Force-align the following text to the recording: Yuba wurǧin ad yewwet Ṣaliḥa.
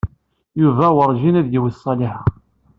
Yuba 0.61 0.85
wurǧin 0.95 1.39
ad 1.41 1.47
yewwet 1.49 1.79
Ṣaliḥa. 1.83 2.21